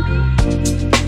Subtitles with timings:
[0.00, 1.07] 嗯。